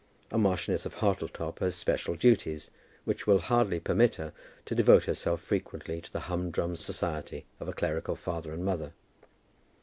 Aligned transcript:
A 0.31 0.37
Marchioness 0.39 0.87
of 0.87 0.95
Hartletop 0.95 1.59
has 1.59 1.75
special 1.75 2.15
duties 2.15 2.71
which 3.05 3.27
will 3.27 3.37
hardly 3.37 3.79
permit 3.79 4.15
her 4.15 4.33
to 4.65 4.73
devote 4.73 5.03
herself 5.03 5.41
frequently 5.41 6.01
to 6.01 6.11
the 6.11 6.21
humdrum 6.21 6.75
society 6.75 7.45
of 7.59 7.67
a 7.67 7.73
clerical 7.73 8.15
father 8.15 8.51
and 8.51 8.65
mother. 8.65 8.93